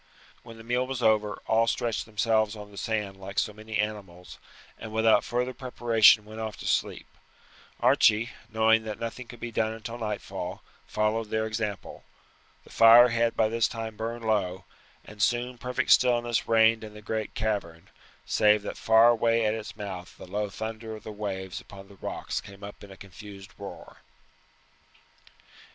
When 0.41 0.57
the 0.57 0.63
meal 0.63 0.87
was 0.87 1.03
over 1.03 1.43
all 1.45 1.67
stretched 1.67 2.07
themselves 2.07 2.55
on 2.55 2.71
the 2.71 2.75
sand 2.77 3.17
like 3.17 3.37
so 3.37 3.53
many 3.53 3.77
animals, 3.77 4.39
and 4.79 4.91
without 4.91 5.23
further 5.23 5.53
preparation 5.53 6.25
went 6.25 6.39
off 6.39 6.57
to 6.57 6.65
sleep. 6.67 7.05
Archie, 7.79 8.31
knowing 8.49 8.81
that 8.83 8.99
nothing 8.99 9.27
could 9.27 9.39
be 9.39 9.51
done 9.51 9.73
until 9.73 9.99
nightfall, 9.99 10.63
followed 10.87 11.29
their 11.29 11.45
example. 11.45 12.03
The 12.63 12.71
fire 12.71 13.09
had 13.09 13.35
by 13.35 13.47
this 13.47 13.67
time 13.67 13.95
burned 13.95 14.25
low, 14.25 14.65
and 15.05 15.21
soon 15.21 15.59
perfect 15.59 15.91
stillness 15.91 16.47
reigned 16.47 16.83
in 16.83 16.95
the 16.95 17.03
great 17.03 17.35
cavern, 17.35 17.87
save 18.25 18.63
that 18.63 18.77
far 18.79 19.09
away 19.09 19.45
at 19.45 19.53
its 19.53 19.77
mouth 19.77 20.17
the 20.17 20.25
low 20.25 20.49
thunder 20.49 20.95
of 20.95 21.03
the 21.03 21.11
waves 21.11 21.61
upon 21.61 21.89
the 21.89 21.95
rocks 22.01 22.41
came 22.41 22.63
up 22.63 22.83
in 22.83 22.89
a 22.89 22.97
confused 22.97 23.51
roar. 23.59 23.97